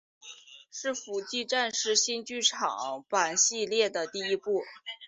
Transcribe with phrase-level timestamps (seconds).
[0.71, 4.63] 是福音战士新剧场版系列的第一部。